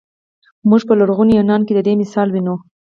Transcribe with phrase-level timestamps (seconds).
[0.69, 2.55] موږ په لرغوني یونان کې د دې مثال وینو.